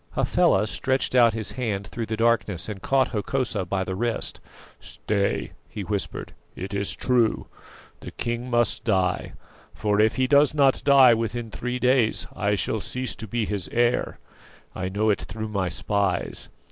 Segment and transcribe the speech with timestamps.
[0.15, 4.39] Hafela stretched out his hand through the darkness, and caught Hokosa by the wrist.
[4.79, 7.45] "Stay," he whispered, "it is true.
[7.99, 9.33] The king must die;
[9.75, 13.67] for if he does not die within three days, I shall cease to be his
[13.71, 14.17] heir.
[14.73, 16.49] I know it through my spies.